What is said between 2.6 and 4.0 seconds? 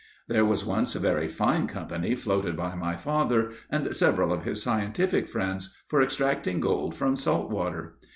my father and